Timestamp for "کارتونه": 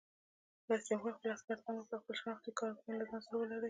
2.59-2.93